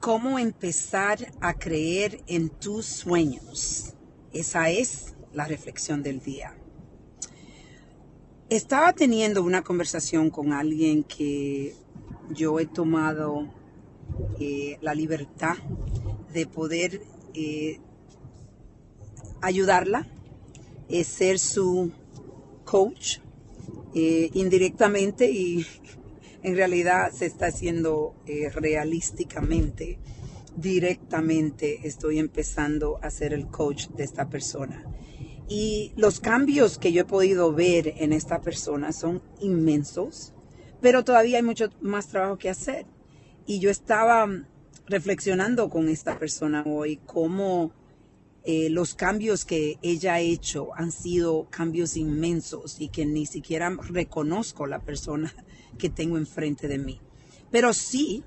cómo 0.00 0.38
empezar 0.38 1.30
a 1.40 1.54
creer 1.54 2.22
en 2.26 2.48
tus 2.48 2.86
sueños. 2.86 3.94
Esa 4.32 4.70
es 4.70 5.14
la 5.34 5.44
reflexión 5.44 6.02
del 6.02 6.20
día. 6.20 6.56
Estaba 8.48 8.94
teniendo 8.94 9.44
una 9.44 9.62
conversación 9.62 10.30
con 10.30 10.52
alguien 10.52 11.04
que 11.04 11.74
yo 12.30 12.58
he 12.58 12.66
tomado 12.66 13.52
eh, 14.40 14.78
la 14.80 14.94
libertad 14.94 15.56
de 16.32 16.46
poder 16.46 17.02
eh, 17.34 17.78
ayudarla, 19.42 20.08
eh, 20.88 21.04
ser 21.04 21.38
su 21.38 21.92
coach 22.64 23.18
indirectamente 23.92 25.28
y 25.28 25.66
en 26.42 26.56
realidad 26.56 27.12
se 27.12 27.26
está 27.26 27.46
haciendo 27.46 28.14
realísticamente, 28.54 29.98
directamente 30.56 31.86
estoy 31.86 32.18
empezando 32.18 32.98
a 33.02 33.10
ser 33.10 33.32
el 33.32 33.48
coach 33.48 33.88
de 33.88 34.04
esta 34.04 34.28
persona. 34.28 34.84
Y 35.48 35.92
los 35.96 36.20
cambios 36.20 36.78
que 36.78 36.92
yo 36.92 37.02
he 37.02 37.04
podido 37.04 37.52
ver 37.52 37.94
en 37.96 38.12
esta 38.12 38.40
persona 38.40 38.92
son 38.92 39.20
inmensos, 39.40 40.32
pero 40.80 41.04
todavía 41.04 41.38
hay 41.38 41.42
mucho 41.42 41.70
más 41.80 42.06
trabajo 42.08 42.38
que 42.38 42.50
hacer. 42.50 42.86
Y 43.46 43.58
yo 43.58 43.70
estaba 43.70 44.28
reflexionando 44.86 45.68
con 45.68 45.88
esta 45.88 46.18
persona 46.18 46.62
hoy 46.66 47.00
cómo 47.04 47.72
eh, 48.44 48.70
los 48.70 48.94
cambios 48.94 49.44
que 49.44 49.78
ella 49.82 50.14
ha 50.14 50.20
hecho 50.20 50.70
han 50.74 50.92
sido 50.92 51.48
cambios 51.50 51.96
inmensos 51.96 52.80
y 52.80 52.88
que 52.88 53.04
ni 53.04 53.26
siquiera 53.26 53.70
reconozco 53.88 54.66
la 54.66 54.80
persona 54.80 55.34
que 55.78 55.90
tengo 55.90 56.16
enfrente 56.16 56.66
de 56.66 56.78
mí. 56.78 57.00
Pero 57.50 57.74
sí, 57.74 58.24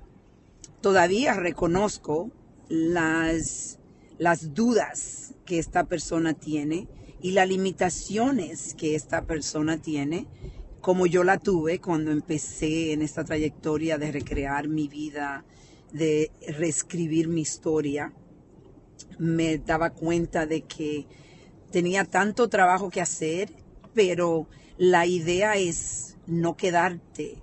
todavía 0.80 1.34
reconozco 1.34 2.30
las, 2.68 3.78
las 4.18 4.54
dudas 4.54 5.34
que 5.44 5.58
esta 5.58 5.84
persona 5.84 6.34
tiene 6.34 6.88
y 7.20 7.32
las 7.32 7.48
limitaciones 7.48 8.74
que 8.74 8.94
esta 8.94 9.24
persona 9.24 9.80
tiene, 9.80 10.26
como 10.80 11.06
yo 11.06 11.24
la 11.24 11.38
tuve 11.38 11.80
cuando 11.80 12.12
empecé 12.12 12.92
en 12.92 13.02
esta 13.02 13.24
trayectoria 13.24 13.98
de 13.98 14.12
recrear 14.12 14.68
mi 14.68 14.86
vida, 14.88 15.44
de 15.92 16.30
reescribir 16.48 17.28
mi 17.28 17.40
historia, 17.40 18.12
me 19.18 19.58
daba 19.58 19.90
cuenta 19.90 20.46
de 20.46 20.62
que 20.62 21.06
tenía 21.70 22.04
tanto 22.04 22.48
trabajo 22.48 22.90
que 22.90 23.00
hacer, 23.00 23.52
pero 23.94 24.48
la 24.76 25.06
idea 25.06 25.56
es 25.56 26.16
no 26.26 26.56
quedarte 26.56 27.38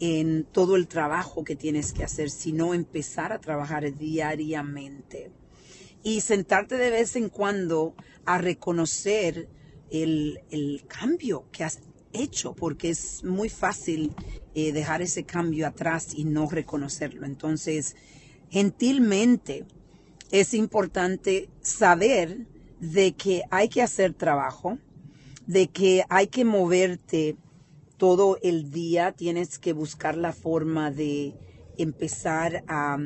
en 0.00 0.44
todo 0.44 0.76
el 0.76 0.88
trabajo 0.88 1.44
que 1.44 1.56
tienes 1.56 1.92
que 1.92 2.04
hacer, 2.04 2.30
sino 2.30 2.74
empezar 2.74 3.32
a 3.32 3.40
trabajar 3.40 3.96
diariamente 3.96 5.30
y 6.02 6.20
sentarte 6.20 6.76
de 6.76 6.90
vez 6.90 7.16
en 7.16 7.28
cuando 7.30 7.94
a 8.26 8.38
reconocer 8.38 9.48
el, 9.90 10.84
cambio 10.88 11.46
que 11.52 11.64
has 11.64 11.80
hecho, 12.12 12.54
porque 12.54 12.90
es 12.90 13.24
muy 13.24 13.48
fácil 13.48 14.12
eh, 14.54 14.72
dejar 14.72 15.02
ese 15.02 15.24
cambio 15.24 15.66
atrás 15.66 16.14
y 16.14 16.24
no 16.24 16.48
reconocerlo. 16.48 17.24
Entonces, 17.26 17.96
gentilmente 18.50 19.64
es 20.34 20.52
importante 20.52 21.48
saber 21.60 22.48
de 22.80 23.12
que 23.12 23.44
hay 23.52 23.68
que 23.68 23.82
hacer 23.82 24.14
trabajo, 24.14 24.78
de 25.46 25.68
que 25.68 26.04
hay 26.08 26.26
que 26.26 26.44
moverte 26.44 27.36
todo 27.98 28.38
el 28.42 28.72
día, 28.72 29.12
tienes 29.12 29.60
que 29.60 29.72
buscar 29.72 30.16
la 30.16 30.32
forma 30.32 30.90
de 30.90 31.34
empezar 31.78 32.64
a 32.66 32.98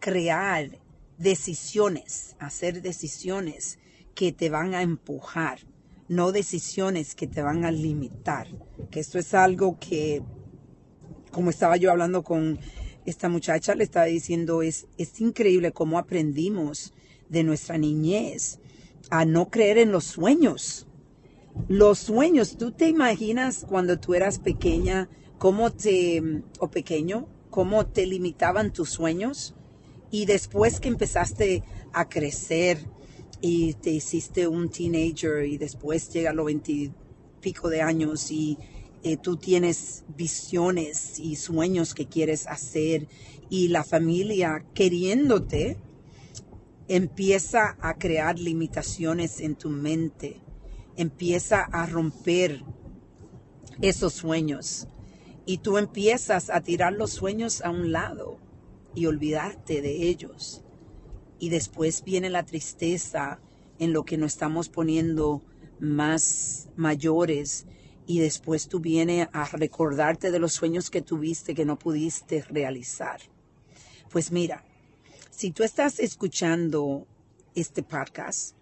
crear 0.00 0.76
decisiones, 1.18 2.34
hacer 2.40 2.82
decisiones 2.82 3.78
que 4.16 4.32
te 4.32 4.50
van 4.50 4.74
a 4.74 4.82
empujar, 4.82 5.60
no 6.08 6.32
decisiones 6.32 7.14
que 7.14 7.28
te 7.28 7.42
van 7.42 7.64
a 7.64 7.70
limitar. 7.70 8.48
Que 8.90 8.98
esto 8.98 9.20
es 9.20 9.34
algo 9.34 9.78
que, 9.78 10.20
como 11.30 11.50
estaba 11.50 11.76
yo 11.76 11.92
hablando 11.92 12.24
con 12.24 12.58
esta 13.06 13.28
muchacha, 13.28 13.74
le 13.74 13.84
estaba 13.84 14.06
diciendo, 14.06 14.62
es, 14.62 14.86
es 14.98 15.20
increíble 15.20 15.72
cómo 15.72 15.98
aprendimos 15.98 16.92
de 17.28 17.44
nuestra 17.44 17.78
niñez 17.78 18.58
a 19.10 19.24
no 19.24 19.48
creer 19.50 19.78
en 19.78 19.92
los 19.92 20.04
sueños. 20.04 20.86
Los 21.68 21.98
sueños, 21.98 22.56
¿tú 22.58 22.72
te 22.72 22.88
imaginas 22.88 23.64
cuando 23.66 23.98
tú 23.98 24.14
eras 24.14 24.38
pequeña, 24.38 25.08
cómo 25.38 25.72
te, 25.72 26.42
o 26.58 26.68
pequeño, 26.68 27.28
cómo 27.50 27.86
te 27.86 28.06
limitaban 28.06 28.72
tus 28.72 28.90
sueños? 28.90 29.54
Y 30.10 30.26
después 30.26 30.80
que 30.80 30.88
empezaste 30.88 31.62
a 31.92 32.08
crecer 32.08 32.78
y 33.40 33.74
te 33.74 33.90
hiciste 33.90 34.46
un 34.48 34.68
teenager 34.68 35.46
y 35.46 35.58
después 35.58 36.12
llega 36.12 36.30
a 36.30 36.34
los 36.34 36.46
veintipico 36.46 37.68
de 37.68 37.82
años 37.82 38.30
y 38.30 38.58
eh, 39.02 39.16
tú 39.16 39.36
tienes 39.36 40.04
visiones 40.16 41.18
y 41.18 41.36
sueños 41.36 41.94
que 41.94 42.06
quieres 42.06 42.46
hacer 42.46 43.08
y 43.50 43.68
la 43.68 43.84
familia 43.84 44.64
queriéndote 44.74 45.76
empieza 46.88 47.76
a 47.80 47.98
crear 47.98 48.38
limitaciones 48.38 49.40
en 49.40 49.56
tu 49.56 49.70
mente, 49.70 50.40
empieza 50.96 51.62
a 51.62 51.86
romper 51.86 52.62
esos 53.80 54.14
sueños 54.14 54.88
y 55.44 55.58
tú 55.58 55.78
empiezas 55.78 56.50
a 56.50 56.60
tirar 56.60 56.92
los 56.92 57.10
sueños 57.10 57.62
a 57.62 57.70
un 57.70 57.92
lado 57.92 58.38
y 58.94 59.06
olvidarte 59.06 59.82
de 59.82 60.08
ellos. 60.08 60.62
Y 61.38 61.50
después 61.50 62.02
viene 62.02 62.30
la 62.30 62.44
tristeza 62.44 63.40
en 63.78 63.92
lo 63.92 64.04
que 64.04 64.16
nos 64.16 64.32
estamos 64.32 64.68
poniendo 64.68 65.42
más 65.78 66.68
mayores 66.76 67.66
y 68.06 68.20
después 68.20 68.68
tú 68.68 68.80
vienes 68.80 69.28
a 69.32 69.44
recordarte 69.56 70.30
de 70.30 70.38
los 70.38 70.52
sueños 70.52 70.90
que 70.90 71.02
tuviste 71.02 71.54
que 71.54 71.64
no 71.64 71.78
pudiste 71.78 72.42
realizar. 72.42 73.20
Pues 74.10 74.30
mira, 74.30 74.64
si 75.30 75.50
tú 75.50 75.62
estás 75.62 75.98
escuchando 75.98 77.06
este 77.54 77.82
podcast, 77.82 78.56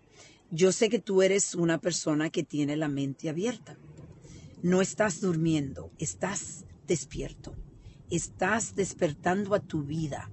yo 0.50 0.72
sé 0.72 0.88
que 0.88 0.98
tú 0.98 1.22
eres 1.22 1.54
una 1.54 1.78
persona 1.78 2.30
que 2.30 2.42
tiene 2.42 2.76
la 2.76 2.88
mente 2.88 3.28
abierta. 3.28 3.76
No 4.62 4.80
estás 4.80 5.20
durmiendo, 5.20 5.90
estás 5.98 6.64
despierto 6.86 7.54
estás 8.10 8.74
despertando 8.74 9.54
a 9.54 9.60
tu 9.60 9.82
vida. 9.82 10.30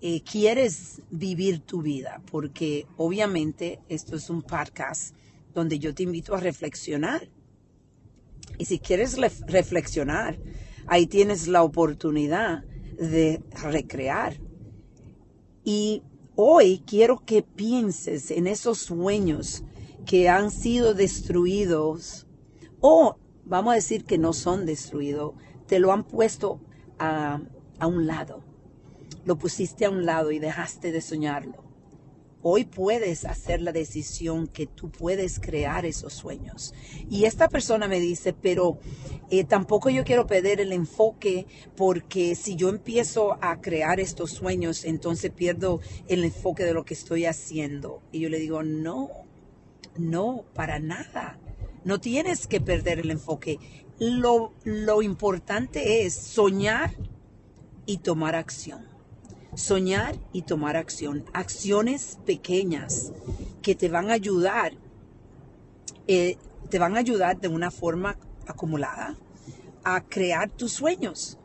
Eh, 0.00 0.22
quieres 0.22 1.00
vivir 1.10 1.60
tu 1.60 1.82
vida, 1.82 2.22
porque 2.30 2.86
obviamente 2.96 3.80
esto 3.88 4.16
es 4.16 4.30
un 4.30 4.42
podcast 4.42 5.14
donde 5.54 5.78
yo 5.78 5.94
te 5.94 6.02
invito 6.02 6.34
a 6.34 6.40
reflexionar. 6.40 7.28
Y 8.58 8.66
si 8.66 8.78
quieres 8.78 9.16
reflexionar, 9.46 10.38
ahí 10.86 11.06
tienes 11.06 11.48
la 11.48 11.62
oportunidad 11.62 12.64
de 12.98 13.42
recrear. 13.70 14.38
Y 15.64 16.02
hoy 16.34 16.82
quiero 16.86 17.24
que 17.24 17.42
pienses 17.42 18.30
en 18.30 18.46
esos 18.46 18.78
sueños 18.78 19.64
que 20.06 20.28
han 20.28 20.50
sido 20.50 20.94
destruidos 20.94 22.26
o 22.80 23.16
vamos 23.44 23.72
a 23.72 23.76
decir 23.76 24.04
que 24.04 24.18
no 24.18 24.32
son 24.32 24.66
destruidos, 24.66 25.34
te 25.66 25.78
lo 25.78 25.92
han 25.92 26.04
puesto 26.04 26.60
a, 26.98 27.40
un 27.80 28.06
lado. 28.06 28.42
Lo 29.24 29.36
pusiste 29.36 29.84
a 29.84 29.90
un 29.90 30.04
lado 30.04 30.30
y 30.30 30.38
dejaste 30.38 30.92
de 30.92 31.00
soñarlo. 31.00 31.64
Hoy 32.42 32.64
puedes 32.64 33.24
hacer 33.24 33.62
la 33.62 33.72
decisión 33.72 34.48
que 34.48 34.66
tú 34.66 34.90
puedes 34.90 35.38
crear 35.38 35.86
esos 35.86 36.12
sueños. 36.12 36.74
Y 37.10 37.24
esta 37.24 37.48
persona 37.48 37.88
me 37.88 38.00
dice, 38.00 38.32
pero 38.32 38.78
eh, 39.30 39.44
tampoco 39.44 39.90
yo 39.90 40.04
quiero 40.04 40.26
perder 40.26 40.60
el 40.60 40.72
enfoque 40.72 41.46
porque 41.76 42.34
si 42.34 42.56
yo 42.56 42.68
empiezo 42.68 43.38
a 43.40 43.60
crear 43.60 44.00
estos 44.00 44.32
sueños, 44.32 44.84
entonces 44.84 45.30
pierdo 45.30 45.80
el 46.08 46.24
enfoque 46.24 46.64
de 46.64 46.74
lo 46.74 46.84
que 46.84 46.94
estoy 46.94 47.26
haciendo. 47.26 48.02
Y 48.12 48.20
yo 48.20 48.28
le 48.28 48.38
digo, 48.38 48.62
no, 48.62 49.08
no, 49.96 50.44
para 50.54 50.78
nada. 50.78 51.38
No 51.84 52.00
tienes 52.00 52.46
que 52.46 52.60
perder 52.60 53.00
el 53.00 53.10
enfoque 53.10 53.58
lo, 54.02 55.02
importante 55.02 56.04
es 56.04 56.14
soñar 56.14 56.94
y 57.86 57.98
tomar 57.98 58.34
acción. 58.34 58.91
Soñar 59.54 60.16
y 60.32 60.42
tomar 60.42 60.76
acción. 60.76 61.24
Acciones 61.32 62.18
pequeñas 62.24 63.12
que 63.62 63.74
te 63.74 63.88
van 63.88 64.10
a 64.10 64.14
ayudar, 64.14 64.72
eh, 66.06 66.36
te 66.70 66.78
van 66.78 66.96
a 66.96 67.00
ayudar 67.00 67.40
de 67.40 67.48
una 67.48 67.70
forma 67.70 68.16
acumulada 68.46 69.16
a 69.84 70.02
crear 70.02 70.50
tus 70.50 70.72
sueños. 70.72 71.38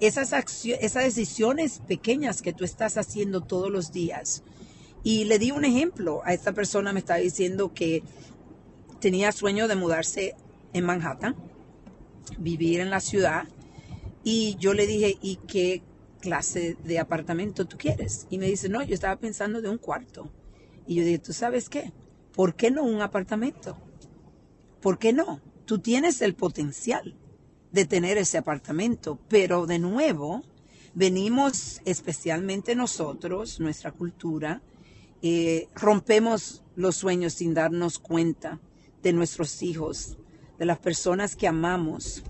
Esas, 0.00 0.32
esas 0.32 1.04
decisiones 1.04 1.80
pequeñas 1.86 2.42
que 2.42 2.52
tú 2.52 2.64
estás 2.64 2.96
haciendo 2.96 3.40
todos 3.40 3.70
los 3.70 3.92
días. 3.92 4.42
Y 5.02 5.24
le 5.24 5.38
di 5.38 5.50
un 5.50 5.64
ejemplo. 5.64 6.22
A 6.24 6.34
esta 6.34 6.52
persona 6.52 6.92
me 6.92 7.00
estaba 7.00 7.18
diciendo 7.18 7.72
que 7.74 8.02
tenía 9.00 9.32
sueño 9.32 9.68
de 9.68 9.76
mudarse 9.76 10.36
en 10.72 10.84
Manhattan 10.84 11.34
vivir 12.36 12.80
en 12.80 12.90
la 12.90 13.00
ciudad. 13.00 13.44
Y 14.24 14.56
yo 14.58 14.74
le 14.74 14.86
dije, 14.86 15.16
¿y 15.22 15.36
qué, 15.46 15.82
clase 16.20 16.76
de 16.84 16.98
apartamento 16.98 17.66
tú 17.66 17.76
quieres? 17.78 18.26
Y 18.30 18.38
me 18.38 18.46
dice, 18.46 18.68
no, 18.68 18.82
yo 18.82 18.94
estaba 18.94 19.16
pensando 19.16 19.60
de 19.60 19.68
un 19.68 19.78
cuarto. 19.78 20.30
Y 20.86 20.96
yo 20.96 21.04
dije, 21.04 21.18
¿tú 21.18 21.32
sabes 21.32 21.68
qué? 21.68 21.92
¿Por 22.32 22.54
qué 22.54 22.70
no 22.70 22.84
un 22.84 23.00
apartamento? 23.00 23.76
¿Por 24.80 24.98
qué 24.98 25.12
no? 25.12 25.40
Tú 25.64 25.80
tienes 25.80 26.22
el 26.22 26.34
potencial 26.34 27.16
de 27.72 27.84
tener 27.84 28.16
ese 28.16 28.38
apartamento, 28.38 29.18
pero 29.28 29.66
de 29.66 29.78
nuevo, 29.78 30.42
venimos 30.94 31.80
especialmente 31.84 32.74
nosotros, 32.74 33.60
nuestra 33.60 33.92
cultura, 33.92 34.62
eh, 35.20 35.68
rompemos 35.74 36.62
los 36.76 36.96
sueños 36.96 37.34
sin 37.34 37.54
darnos 37.54 37.98
cuenta 37.98 38.60
de 39.02 39.12
nuestros 39.12 39.62
hijos, 39.62 40.16
de 40.58 40.66
las 40.66 40.78
personas 40.78 41.36
que 41.36 41.48
amamos. 41.48 42.22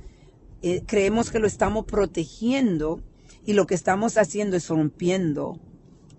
Eh, 0.62 0.82
creemos 0.86 1.30
que 1.30 1.38
lo 1.38 1.46
estamos 1.46 1.84
protegiendo 1.84 3.00
y 3.48 3.54
lo 3.54 3.66
que 3.66 3.74
estamos 3.74 4.18
haciendo 4.18 4.58
es 4.58 4.68
rompiendo 4.68 5.58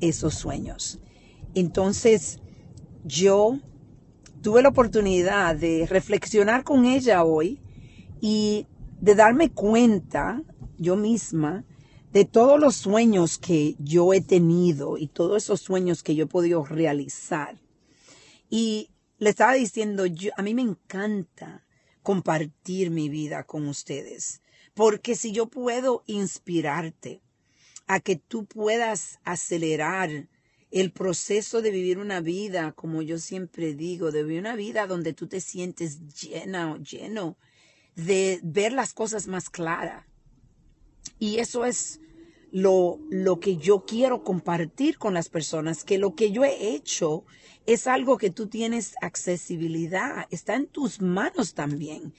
esos 0.01 0.33
sueños. 0.33 0.97
Entonces, 1.53 2.39
yo 3.05 3.59
tuve 4.41 4.63
la 4.63 4.69
oportunidad 4.69 5.55
de 5.55 5.85
reflexionar 5.85 6.63
con 6.63 6.85
ella 6.85 7.23
hoy 7.23 7.59
y 8.19 8.65
de 8.99 9.13
darme 9.13 9.51
cuenta 9.51 10.41
yo 10.79 10.95
misma 10.95 11.65
de 12.11 12.25
todos 12.25 12.59
los 12.59 12.75
sueños 12.75 13.37
que 13.37 13.75
yo 13.77 14.11
he 14.11 14.21
tenido 14.21 14.97
y 14.97 15.05
todos 15.05 15.43
esos 15.43 15.61
sueños 15.61 16.01
que 16.01 16.15
yo 16.15 16.23
he 16.23 16.27
podido 16.27 16.65
realizar. 16.65 17.61
Y 18.49 18.89
le 19.19 19.29
estaba 19.29 19.53
diciendo, 19.53 20.07
yo, 20.07 20.31
a 20.35 20.41
mí 20.41 20.55
me 20.55 20.63
encanta 20.63 21.63
compartir 22.01 22.89
mi 22.89 23.07
vida 23.07 23.43
con 23.43 23.67
ustedes, 23.67 24.41
porque 24.79 25.15
si 25.15 25.33
yo 25.33 25.47
puedo 25.47 26.05
inspirarte 26.07 27.21
a 27.85 27.99
que 27.99 28.15
tú 28.15 28.45
puedas 28.45 29.19
acelerar 29.25 30.29
el 30.71 30.93
proceso 30.93 31.61
de 31.61 31.69
vivir 31.69 31.97
una 31.97 32.21
vida, 32.21 32.71
como 32.71 33.01
yo 33.01 33.17
siempre 33.17 33.73
digo, 33.73 34.13
de 34.13 34.23
vivir 34.23 34.39
una 34.39 34.55
vida 34.55 34.87
donde 34.87 35.11
tú 35.11 35.27
te 35.27 35.41
sientes 35.41 35.99
llena 36.21 36.71
o 36.71 36.77
lleno, 36.77 37.35
de 37.97 38.39
ver 38.41 38.71
las 38.71 38.93
cosas 38.93 39.27
más 39.27 39.49
claras, 39.49 40.05
y 41.19 41.39
eso 41.39 41.65
es 41.65 41.99
lo, 42.53 43.01
lo 43.09 43.41
que 43.41 43.57
yo 43.57 43.83
quiero 43.85 44.23
compartir 44.23 44.97
con 44.97 45.13
las 45.13 45.27
personas, 45.27 45.83
que 45.83 45.97
lo 45.97 46.15
que 46.15 46.31
yo 46.31 46.45
he 46.45 46.73
hecho 46.73 47.25
es 47.65 47.85
algo 47.85 48.17
que 48.17 48.29
tú 48.29 48.47
tienes 48.47 48.95
accesibilidad, 49.01 50.25
está 50.31 50.55
en 50.55 50.67
tus 50.67 51.01
manos 51.01 51.53
también. 51.53 52.13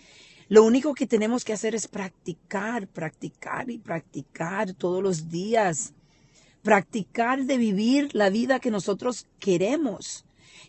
Lo 0.51 0.65
único 0.65 0.95
que 0.95 1.07
tenemos 1.07 1.45
que 1.45 1.53
hacer 1.53 1.77
es 1.77 1.87
practicar, 1.87 2.89
practicar 2.89 3.71
y 3.71 3.79
practicar 3.79 4.75
todos 4.75 5.01
los 5.01 5.29
días. 5.29 5.93
Practicar 6.63 7.45
de 7.45 7.57
vivir 7.57 8.09
la 8.17 8.31
vida 8.31 8.59
que 8.59 8.73
nosotros 8.73 9.29
queremos 9.39 10.25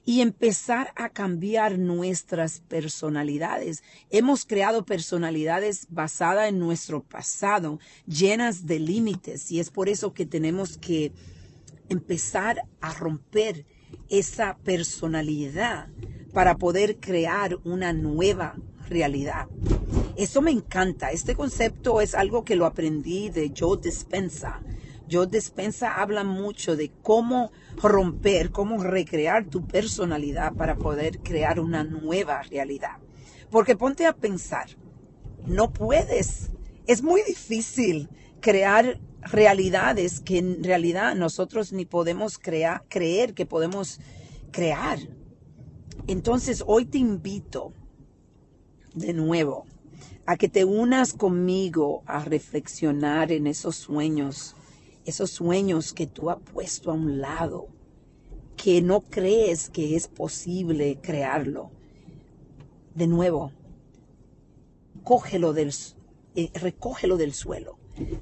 y 0.06 0.22
empezar 0.22 0.94
a 0.96 1.10
cambiar 1.10 1.80
nuestras 1.80 2.60
personalidades. 2.60 3.82
Hemos 4.12 4.46
creado 4.46 4.86
personalidades 4.86 5.88
basadas 5.90 6.50
en 6.50 6.60
nuestro 6.60 7.02
pasado, 7.02 7.80
llenas 8.06 8.68
de 8.68 8.80
límites, 8.80 9.52
y 9.52 9.60
es 9.60 9.72
por 9.72 9.90
eso 9.90 10.14
que 10.14 10.28
tenemos 10.28 10.78
que 10.78 11.12
empezar 11.90 12.68
a 12.82 12.94
romper 12.94 13.66
esa 14.10 14.58
personalidad 14.60 15.88
para 16.34 16.56
poder 16.60 16.98
crear 16.98 17.58
una 17.64 17.94
nueva 17.94 18.56
realidad. 18.92 19.48
Eso 20.22 20.40
me 20.44 20.52
encanta. 20.52 21.10
Este 21.10 21.34
concepto 21.34 22.00
es 22.00 22.14
algo 22.14 22.46
que 22.46 22.56
lo 22.56 22.68
aprendí 22.68 23.30
de 23.32 23.52
Joe 23.58 23.80
Dispensa. 23.82 24.62
Joe 25.12 25.26
Dispensa 25.26 26.00
habla 26.00 26.24
mucho 26.24 26.76
de 26.76 26.92
cómo 27.02 27.52
romper, 27.82 28.52
cómo 28.52 28.84
recrear 28.84 29.48
tu 29.48 29.66
personalidad 29.66 30.54
para 30.54 30.76
poder 30.76 31.22
crear 31.22 31.60
una 31.60 31.84
nueva 31.84 32.44
realidad. 32.44 33.00
Porque 33.50 33.76
ponte 33.76 34.06
a 34.06 34.16
pensar, 34.16 34.68
no 35.48 35.74
puedes, 35.74 36.52
es 36.86 37.02
muy 37.02 37.24
difícil 37.24 38.08
crear 38.42 39.02
realidades 39.24 40.20
que 40.20 40.38
en 40.38 40.64
realidad 40.64 41.16
nosotros 41.16 41.74
ni 41.74 41.86
podemos 41.86 42.38
creer 42.38 43.34
que 43.34 43.48
podemos 43.48 44.00
crear. 44.52 45.00
Entonces 46.06 46.64
hoy 46.68 46.86
te 46.86 47.00
invito 47.00 47.74
de 48.94 49.14
nuevo 49.14 49.66
a 50.26 50.38
que 50.38 50.50
te 50.50 50.66
unas 50.66 51.14
conmigo 51.14 52.04
a 52.06 52.24
reflexionar 52.24 53.32
en 53.32 53.48
esos 53.48 53.76
sueños 53.76 54.56
esos 55.06 55.32
sueños 55.32 55.94
que 55.94 56.08
tú 56.08 56.30
has 56.30 56.40
puesto 56.40 56.92
a 56.92 56.94
un 56.94 57.22
lado, 57.22 57.68
que 58.56 58.82
no 58.82 59.02
crees 59.02 59.70
que 59.70 59.96
es 59.96 60.08
posible 60.08 61.00
crearlo. 61.02 61.72
De 62.94 63.08
nuevo, 63.08 63.52
cógelo 65.04 65.54
del, 65.54 65.74
eh, 66.36 66.52
recógelo 66.54 67.18
del 67.18 67.34
suelo, 67.34 67.78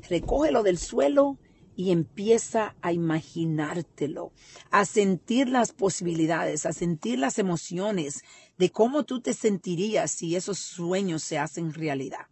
recógelo 0.09 0.63
del 0.63 0.77
suelo 0.77 1.37
y 1.79 1.91
empieza 1.91 2.75
a 2.81 2.91
imaginártelo, 2.91 4.33
a 4.69 4.83
sentir 4.83 5.47
las 5.47 5.71
posibilidades, 5.71 6.65
a 6.65 6.73
sentir 6.73 7.17
las 7.17 7.39
emociones 7.39 8.25
de 8.57 8.69
cómo 8.69 9.05
tú 9.05 9.21
te 9.21 9.33
sentirías 9.33 10.11
si 10.11 10.35
esos 10.35 10.59
sueños 10.59 11.23
se 11.23 11.37
hacen 11.37 11.73
realidad. 11.73 12.27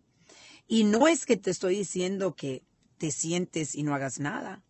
Y 0.67 0.83
no 0.83 1.07
es 1.07 1.25
que 1.25 1.37
te 1.37 1.51
estoy 1.51 1.77
diciendo 1.77 2.35
que 2.35 2.65
te 2.97 3.09
sientes 3.09 3.73
y 3.73 3.83
no 3.83 3.95
hagas 3.95 4.19
nada. 4.19 4.65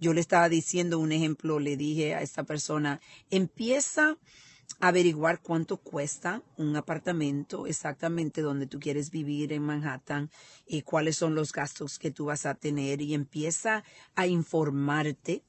Yo 0.00 0.14
le 0.14 0.22
estaba 0.22 0.48
diciendo 0.48 0.98
un 0.98 1.12
ejemplo, 1.12 1.58
le 1.58 1.76
dije 1.76 2.14
a 2.14 2.22
esta 2.22 2.42
persona, 2.42 3.02
empieza 3.28 4.16
averiguar 4.80 5.40
cuánto 5.40 5.76
cuesta 5.76 6.42
un 6.56 6.76
apartamento 6.76 7.66
exactamente 7.66 8.42
donde 8.42 8.66
tú 8.66 8.80
quieres 8.80 9.10
vivir 9.10 9.52
en 9.52 9.62
Manhattan 9.62 10.30
y 10.66 10.82
cuáles 10.82 11.16
son 11.16 11.34
los 11.34 11.52
gastos 11.52 11.98
que 11.98 12.10
tú 12.10 12.26
vas 12.26 12.46
a 12.46 12.54
tener 12.54 13.00
y 13.00 13.14
empieza 13.14 13.84
a 14.14 14.26
informarte 14.26 15.44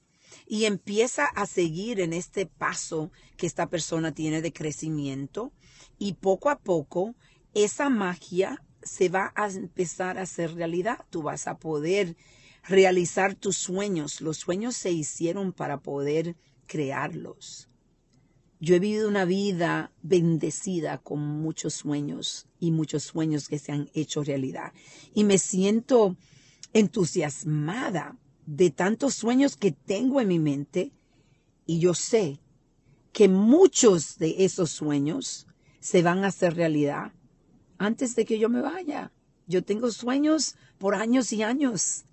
y 0.47 0.65
empieza 0.65 1.25
a 1.25 1.45
seguir 1.45 1.99
en 1.99 2.13
este 2.13 2.45
paso 2.45 3.11
que 3.37 3.47
esta 3.47 3.69
persona 3.69 4.13
tiene 4.13 4.41
de 4.41 4.53
crecimiento 4.53 5.51
y 5.97 6.13
poco 6.13 6.49
a 6.49 6.59
poco 6.59 7.15
esa 7.53 7.89
magia 7.89 8.63
se 8.81 9.09
va 9.09 9.31
a 9.35 9.47
empezar 9.47 10.17
a 10.17 10.23
hacer 10.23 10.55
realidad. 10.55 11.05
Tú 11.09 11.21
vas 11.21 11.47
a 11.47 11.57
poder 11.57 12.17
realizar 12.63 13.35
tus 13.35 13.57
sueños. 13.57 14.21
Los 14.21 14.37
sueños 14.37 14.75
se 14.75 14.91
hicieron 14.91 15.53
para 15.53 15.79
poder 15.79 16.35
crearlos. 16.65 17.69
Yo 18.63 18.75
he 18.75 18.79
vivido 18.79 19.09
una 19.09 19.25
vida 19.25 19.91
bendecida 20.03 20.97
con 20.97 21.19
muchos 21.19 21.73
sueños 21.73 22.47
y 22.61 22.71
muchos 22.71 23.03
sueños 23.03 23.49
que 23.49 23.59
se 23.59 23.73
han 23.73 23.89
hecho 23.93 24.23
realidad. 24.23 24.71
Y 25.13 25.25
me 25.25 25.37
siento 25.37 26.15
entusiasmada 26.71 28.17
de 28.45 28.69
tantos 28.69 29.15
sueños 29.15 29.57
que 29.57 29.73
tengo 29.73 30.21
en 30.21 30.29
mi 30.29 30.39
mente 30.39 30.93
y 31.65 31.79
yo 31.79 31.93
sé 31.93 32.39
que 33.11 33.27
muchos 33.27 34.17
de 34.17 34.45
esos 34.45 34.69
sueños 34.69 35.45
se 35.81 36.01
van 36.01 36.23
a 36.23 36.27
hacer 36.27 36.55
realidad 36.55 37.11
antes 37.77 38.15
de 38.15 38.23
que 38.23 38.39
yo 38.39 38.47
me 38.47 38.61
vaya. 38.61 39.11
Yo 39.45 39.65
tengo 39.65 39.91
sueños 39.91 40.55
por 40.77 40.95
años 40.95 41.33
y 41.33 41.43
años. 41.43 42.05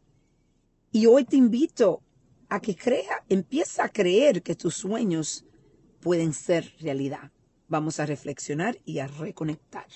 Y 0.90 1.06
hoy 1.06 1.24
te 1.24 1.36
invito 1.36 2.02
a 2.48 2.58
que 2.58 2.74
crea, 2.74 3.24
empieza 3.28 3.84
a 3.84 3.88
creer 3.88 4.42
que 4.42 4.56
tus 4.56 4.74
sueños 4.74 5.44
pueden 6.00 6.32
ser 6.32 6.72
realidad. 6.80 7.30
Vamos 7.68 8.00
a 8.00 8.06
reflexionar 8.06 8.78
y 8.84 8.98
a 8.98 9.06
reconectar. 9.06 9.86